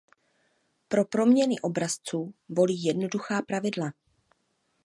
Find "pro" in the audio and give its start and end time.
0.87-1.05